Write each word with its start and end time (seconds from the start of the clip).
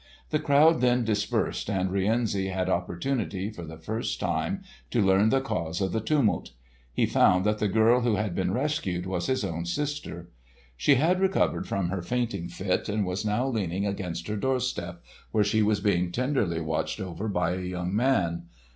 The 0.31 0.39
crowd 0.39 0.81
then 0.81 1.03
dispersed, 1.05 1.69
and 1.69 1.91
Rienzi 1.91 2.47
had 2.47 2.69
opportunity, 2.71 3.51
for 3.51 3.61
the 3.61 3.77
first 3.77 4.19
time, 4.19 4.63
to 4.89 4.99
learn 4.99 5.29
the 5.29 5.41
cause 5.41 5.79
of 5.79 5.91
the 5.91 6.01
tumult. 6.01 6.53
He 6.91 7.05
found 7.05 7.45
that 7.45 7.59
the 7.59 7.67
girl 7.67 8.01
who 8.01 8.15
had 8.15 8.33
been 8.33 8.51
rescued 8.51 9.05
was 9.05 9.27
his 9.27 9.45
own 9.45 9.65
sister. 9.67 10.31
She 10.75 10.95
had 10.95 11.19
recovered 11.19 11.67
from 11.67 11.89
her 11.89 12.01
fainting 12.01 12.47
fit 12.47 12.89
and 12.89 13.05
was 13.05 13.23
now 13.23 13.47
leaning 13.47 13.85
against 13.85 14.27
her 14.27 14.35
doorstep, 14.37 15.03
where 15.31 15.43
she 15.43 15.61
was 15.61 15.81
being 15.81 16.11
tenderly 16.11 16.61
watched 16.61 16.99
over 16.99 17.27
by 17.27 17.51
a 17.53 17.59
young 17.61 17.95
man. 17.95 18.45